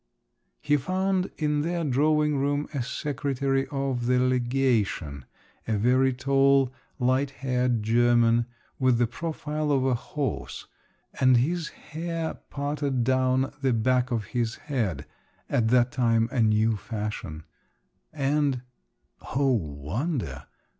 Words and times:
He 0.61 0.77
found 0.77 1.29
in 1.37 1.61
their 1.61 1.83
drawing 1.83 2.35
room 2.37 2.67
a 2.73 2.81
secretary 2.81 3.67
of 3.67 4.07
the 4.07 4.17
legation, 4.17 5.25
a 5.67 5.77
very 5.77 6.11
tall 6.11 6.73
light 6.97 7.29
haired 7.29 7.83
German, 7.83 8.47
with 8.79 8.97
the 8.97 9.05
profile 9.05 9.71
of 9.71 9.85
a 9.85 9.93
horse, 9.93 10.65
and 11.19 11.37
his 11.37 11.67
hair 11.69 12.33
parted 12.49 13.03
down 13.03 13.53
the 13.61 13.73
back 13.73 14.09
of 14.09 14.23
his 14.33 14.55
head 14.55 15.05
(at 15.47 15.67
that 15.67 15.91
time 15.91 16.27
a 16.31 16.41
new 16.41 16.77
fashion), 16.77 17.43
and… 18.11 18.63
oh, 19.35 19.51
wonder! 19.51 20.47